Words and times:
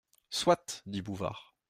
Soit! 0.31 0.81
dit 0.87 1.03
Bouvard. 1.03 1.53